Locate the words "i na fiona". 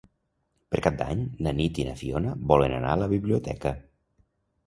1.83-2.33